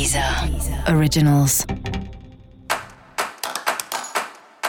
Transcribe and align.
Deezer 0.00 0.24
Originals. 0.96 1.66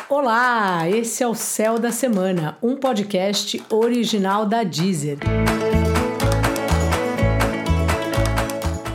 Olá, 0.10 0.90
esse 0.90 1.24
é 1.24 1.28
o 1.28 1.34
Céu 1.34 1.80
da 1.80 1.90
Semana, 1.90 2.58
um 2.62 2.76
podcast 2.76 3.64
original 3.70 4.46
da 4.46 4.64
Deezer. 4.64 5.20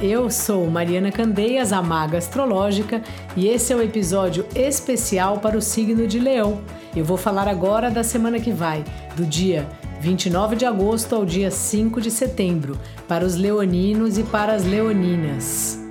Eu 0.02 0.30
sou 0.30 0.66
Mariana 0.66 1.10
Candeias, 1.10 1.72
a 1.72 1.80
maga 1.80 2.18
astrológica, 2.18 3.00
e 3.34 3.48
esse 3.48 3.72
é 3.72 3.76
o 3.76 3.78
um 3.78 3.82
episódio 3.82 4.44
especial 4.54 5.38
para 5.38 5.56
o 5.56 5.62
signo 5.62 6.06
de 6.06 6.18
Leão. 6.18 6.60
Eu 6.94 7.06
vou 7.06 7.16
falar 7.16 7.48
agora 7.48 7.90
da 7.90 8.04
semana 8.04 8.38
que 8.38 8.52
vai, 8.52 8.84
do 9.16 9.24
dia 9.24 9.66
29 10.02 10.54
de 10.54 10.66
agosto 10.66 11.16
ao 11.16 11.24
dia 11.24 11.50
5 11.50 11.98
de 11.98 12.10
setembro, 12.10 12.78
para 13.08 13.24
os 13.24 13.36
leoninos 13.36 14.18
e 14.18 14.22
para 14.22 14.52
as 14.52 14.64
leoninas. 14.64 15.85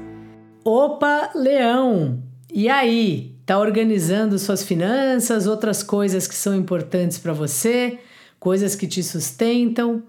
Opa, 0.67 1.29
Leão! 1.35 2.23
E 2.51 2.67
aí? 2.67 3.35
Tá 3.45 3.59
organizando 3.59 4.39
suas 4.39 4.63
finanças, 4.63 5.45
outras 5.45 5.83
coisas 5.83 6.27
que 6.27 6.33
são 6.33 6.55
importantes 6.55 7.19
para 7.19 7.33
você, 7.33 7.99
coisas 8.39 8.73
que 8.73 8.87
te 8.87 9.03
sustentam? 9.03 10.01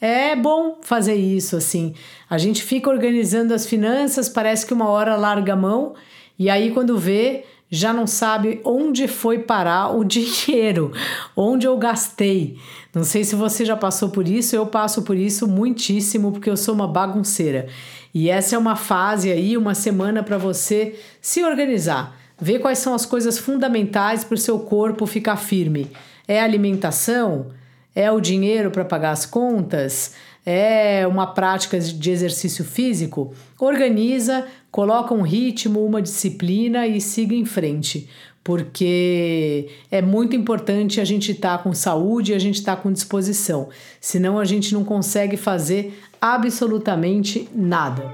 É 0.00 0.34
bom 0.34 0.78
fazer 0.80 1.14
isso 1.14 1.58
assim. 1.58 1.94
A 2.30 2.38
gente 2.38 2.62
fica 2.62 2.88
organizando 2.88 3.52
as 3.52 3.66
finanças, 3.66 4.30
parece 4.30 4.64
que 4.64 4.72
uma 4.72 4.88
hora 4.88 5.14
larga 5.14 5.52
a 5.52 5.56
mão 5.56 5.94
e 6.38 6.48
aí 6.48 6.70
quando 6.70 6.96
vê, 6.96 7.44
já 7.70 7.92
não 7.92 8.06
sabe 8.06 8.60
onde 8.64 9.06
foi 9.06 9.38
parar 9.38 9.94
o 9.96 10.04
dinheiro, 10.04 10.92
onde 11.36 11.66
eu 11.66 11.76
gastei. 11.76 12.58
Não 12.94 13.04
sei 13.04 13.24
se 13.24 13.36
você 13.36 13.64
já 13.64 13.76
passou 13.76 14.08
por 14.08 14.26
isso, 14.26 14.56
eu 14.56 14.66
passo 14.66 15.02
por 15.02 15.16
isso 15.16 15.46
muitíssimo 15.46 16.32
porque 16.32 16.50
eu 16.50 16.56
sou 16.56 16.74
uma 16.74 16.88
bagunceira. 16.88 17.68
E 18.14 18.30
essa 18.30 18.56
é 18.56 18.58
uma 18.58 18.74
fase 18.74 19.30
aí, 19.30 19.56
uma 19.56 19.74
semana 19.74 20.22
para 20.22 20.38
você 20.38 20.98
se 21.20 21.44
organizar, 21.44 22.16
ver 22.40 22.58
quais 22.58 22.78
são 22.78 22.94
as 22.94 23.04
coisas 23.04 23.38
fundamentais 23.38 24.24
para 24.24 24.34
o 24.34 24.38
seu 24.38 24.58
corpo 24.60 25.06
ficar 25.06 25.36
firme. 25.36 25.90
É 26.26 26.40
alimentação? 26.40 27.46
É 27.94 28.10
o 28.10 28.20
dinheiro 28.20 28.70
para 28.70 28.84
pagar 28.84 29.10
as 29.10 29.26
contas? 29.26 30.14
É 30.50 31.06
uma 31.06 31.26
prática 31.26 31.78
de 31.78 32.10
exercício 32.10 32.64
físico? 32.64 33.34
Organiza, 33.60 34.46
coloca 34.70 35.12
um 35.12 35.20
ritmo, 35.20 35.84
uma 35.84 36.00
disciplina 36.00 36.86
e 36.86 37.02
siga 37.02 37.34
em 37.34 37.44
frente, 37.44 38.08
porque 38.42 39.68
é 39.90 40.00
muito 40.00 40.34
importante 40.34 41.02
a 41.02 41.04
gente 41.04 41.32
estar 41.32 41.58
tá 41.58 41.62
com 41.62 41.74
saúde 41.74 42.32
e 42.32 42.34
a 42.34 42.38
gente 42.38 42.60
estar 42.60 42.76
tá 42.76 42.82
com 42.82 42.90
disposição, 42.90 43.68
senão 44.00 44.38
a 44.38 44.44
gente 44.46 44.72
não 44.72 44.84
consegue 44.84 45.36
fazer 45.36 46.00
absolutamente 46.18 47.46
nada. 47.54 48.10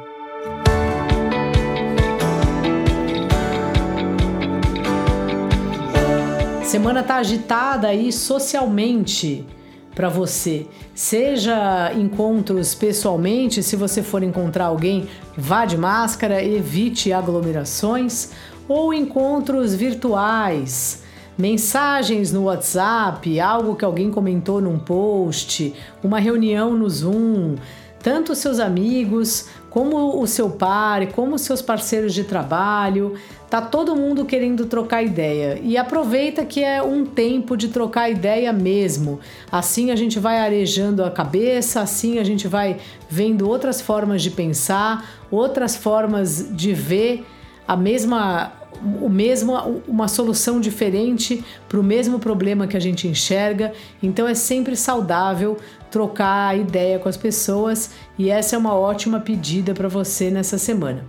Semana 6.64 7.04
tá 7.04 7.14
agitada 7.14 7.86
aí 7.86 8.10
socialmente 8.10 9.46
para 9.94 10.08
você. 10.08 10.66
Seja 10.94 11.92
encontros 11.94 12.74
pessoalmente, 12.74 13.62
se 13.62 13.76
você 13.76 14.02
for 14.02 14.22
encontrar 14.22 14.66
alguém, 14.66 15.08
vá 15.36 15.64
de 15.64 15.76
máscara, 15.76 16.42
evite 16.42 17.12
aglomerações, 17.12 18.30
ou 18.66 18.92
encontros 18.94 19.74
virtuais, 19.74 21.02
mensagens 21.36 22.32
no 22.32 22.44
WhatsApp, 22.44 23.38
algo 23.40 23.74
que 23.74 23.84
alguém 23.84 24.10
comentou 24.10 24.60
num 24.60 24.78
post, 24.78 25.74
uma 26.02 26.18
reunião 26.18 26.74
no 26.74 26.88
Zoom, 26.88 27.56
tanto 28.04 28.34
seus 28.34 28.60
amigos, 28.60 29.48
como 29.70 30.20
o 30.20 30.26
seu 30.26 30.50
par, 30.50 31.06
como 31.06 31.36
os 31.36 31.40
seus 31.40 31.62
parceiros 31.62 32.12
de 32.12 32.22
trabalho, 32.22 33.14
tá 33.48 33.62
todo 33.62 33.96
mundo 33.96 34.26
querendo 34.26 34.66
trocar 34.66 35.02
ideia. 35.02 35.58
E 35.62 35.78
aproveita 35.78 36.44
que 36.44 36.62
é 36.62 36.82
um 36.82 37.06
tempo 37.06 37.56
de 37.56 37.68
trocar 37.68 38.10
ideia 38.10 38.52
mesmo. 38.52 39.20
Assim 39.50 39.90
a 39.90 39.96
gente 39.96 40.18
vai 40.18 40.38
arejando 40.38 41.02
a 41.02 41.10
cabeça, 41.10 41.80
assim 41.80 42.18
a 42.18 42.24
gente 42.24 42.46
vai 42.46 42.76
vendo 43.08 43.48
outras 43.48 43.80
formas 43.80 44.20
de 44.20 44.30
pensar, 44.30 45.08
outras 45.30 45.74
formas 45.74 46.54
de 46.54 46.74
ver 46.74 47.26
a 47.66 47.74
mesma 47.74 48.52
o 49.00 49.08
mesmo, 49.08 49.82
uma 49.86 50.08
solução 50.08 50.60
diferente 50.60 51.44
para 51.68 51.78
o 51.78 51.82
mesmo 51.82 52.18
problema 52.18 52.66
que 52.66 52.76
a 52.76 52.80
gente 52.80 53.08
enxerga. 53.08 53.72
Então 54.02 54.26
é 54.26 54.34
sempre 54.34 54.76
saudável 54.76 55.56
trocar 55.90 56.58
ideia 56.58 56.98
com 56.98 57.08
as 57.08 57.16
pessoas 57.16 57.90
e 58.18 58.30
essa 58.30 58.56
é 58.56 58.58
uma 58.58 58.74
ótima 58.74 59.20
pedida 59.20 59.74
para 59.74 59.88
você 59.88 60.30
nessa 60.30 60.58
semana. 60.58 61.04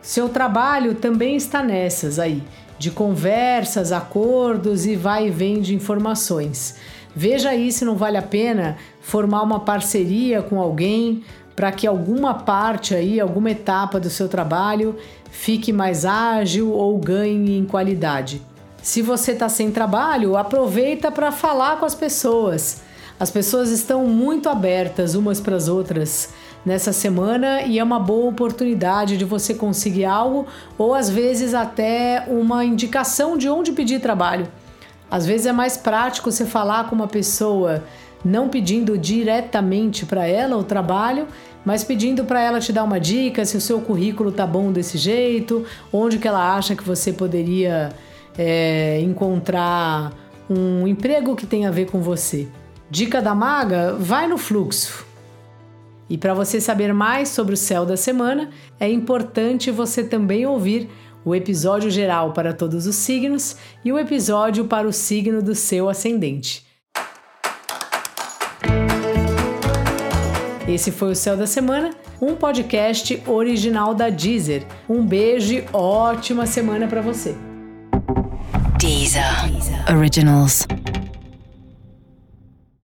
Seu 0.00 0.28
trabalho 0.28 0.94
também 0.94 1.36
está 1.36 1.62
nessas 1.62 2.18
aí, 2.18 2.42
de 2.78 2.90
conversas, 2.90 3.92
acordos 3.92 4.84
e 4.84 4.96
vai 4.96 5.28
e 5.28 5.30
vem 5.30 5.60
de 5.60 5.74
informações. 5.74 6.76
Veja 7.14 7.50
aí 7.50 7.70
se 7.70 7.84
não 7.84 7.96
vale 7.96 8.16
a 8.16 8.22
pena 8.22 8.76
formar 9.00 9.42
uma 9.42 9.60
parceria 9.60 10.42
com 10.42 10.60
alguém 10.60 11.22
para 11.54 11.70
que 11.70 11.86
alguma 11.86 12.34
parte 12.34 12.94
aí, 12.94 13.20
alguma 13.20 13.50
etapa 13.50 14.00
do 14.00 14.08
seu 14.08 14.28
trabalho 14.28 14.96
fique 15.30 15.72
mais 15.72 16.04
ágil 16.04 16.70
ou 16.72 16.96
ganhe 16.98 17.58
em 17.58 17.64
qualidade. 17.64 18.40
Se 18.82 19.02
você 19.02 19.32
está 19.32 19.48
sem 19.48 19.70
trabalho, 19.70 20.36
aproveita 20.36 21.10
para 21.10 21.30
falar 21.30 21.78
com 21.78 21.84
as 21.84 21.94
pessoas. 21.94 22.80
As 23.20 23.30
pessoas 23.30 23.70
estão 23.70 24.06
muito 24.06 24.48
abertas 24.48 25.14
umas 25.14 25.40
para 25.40 25.54
as 25.54 25.68
outras 25.68 26.30
nessa 26.64 26.92
semana 26.92 27.62
e 27.62 27.78
é 27.78 27.84
uma 27.84 28.00
boa 28.00 28.30
oportunidade 28.30 29.16
de 29.16 29.24
você 29.24 29.54
conseguir 29.54 30.04
algo 30.04 30.46
ou 30.78 30.94
às 30.94 31.08
vezes 31.08 31.54
até 31.54 32.24
uma 32.26 32.64
indicação 32.64 33.36
de 33.36 33.48
onde 33.48 33.72
pedir 33.72 34.00
trabalho. 34.00 34.48
Às 35.12 35.24
vezes 35.24 35.46
é 35.46 35.52
mais 35.52 35.76
prático 35.76 36.32
você 36.32 36.44
falar 36.44 36.88
com 36.88 36.96
uma 36.96 37.06
pessoa 37.06 37.84
não 38.24 38.48
pedindo 38.48 38.98
diretamente 38.98 40.06
para 40.06 40.26
ela 40.26 40.56
o 40.56 40.64
trabalho 40.64 41.28
mas 41.64 41.84
pedindo 41.84 42.24
para 42.24 42.40
ela 42.40 42.60
te 42.60 42.72
dar 42.72 42.84
uma 42.84 42.98
dica 42.98 43.44
se 43.44 43.56
o 43.56 43.60
seu 43.60 43.80
currículo 43.80 44.32
tá 44.32 44.46
bom 44.46 44.72
desse 44.72 44.98
jeito, 44.98 45.64
onde 45.92 46.18
que 46.18 46.26
ela 46.26 46.56
acha 46.56 46.74
que 46.74 46.82
você 46.82 47.12
poderia 47.12 47.90
é, 48.36 49.00
encontrar 49.00 50.12
um 50.50 50.86
emprego 50.86 51.36
que 51.36 51.46
tenha 51.46 51.68
a 51.68 51.72
ver 51.72 51.86
com 51.86 52.00
você. 52.00 52.48
Dica 52.90 53.22
da 53.22 53.34
maga: 53.34 53.94
vai 53.94 54.26
no 54.26 54.36
fluxo. 54.36 55.06
E 56.10 56.18
para 56.18 56.34
você 56.34 56.60
saber 56.60 56.92
mais 56.92 57.30
sobre 57.30 57.54
o 57.54 57.56
céu 57.56 57.86
da 57.86 57.96
semana, 57.96 58.50
é 58.78 58.90
importante 58.90 59.70
você 59.70 60.04
também 60.04 60.44
ouvir 60.44 60.90
o 61.24 61.34
episódio 61.34 61.90
geral 61.90 62.32
para 62.32 62.52
todos 62.52 62.86
os 62.86 62.96
signos 62.96 63.56
e 63.84 63.92
o 63.92 63.98
episódio 63.98 64.64
para 64.64 64.86
o 64.86 64.92
signo 64.92 65.42
do 65.42 65.54
seu 65.54 65.88
ascendente. 65.88 66.64
Esse 70.66 70.90
foi 70.90 71.12
o 71.12 71.16
Céu 71.16 71.36
da 71.36 71.46
Semana, 71.46 71.90
um 72.20 72.34
podcast 72.34 73.22
original 73.26 73.94
da 73.94 74.08
Deezer. 74.08 74.64
Um 74.88 75.04
beijo 75.04 75.54
e 75.54 75.64
ótima 75.72 76.46
semana 76.46 76.86
para 76.86 77.02
você. 77.02 77.34
Deezer. 78.78 79.22
Originals. 79.94 80.66